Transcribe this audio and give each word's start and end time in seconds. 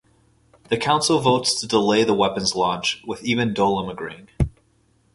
The 0.69 0.77
Council 0.77 1.19
votes 1.19 1.61
to 1.61 1.67
delay 1.67 2.03
the 2.03 2.15
weapon's 2.15 2.55
launch, 2.55 3.03
with 3.05 3.23
even 3.23 3.53
Dolim 3.53 3.87
agreeing. 3.87 4.29